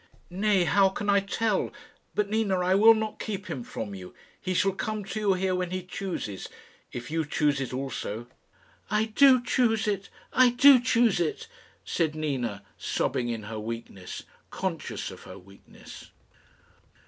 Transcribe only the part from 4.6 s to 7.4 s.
come to you here when he chooses if you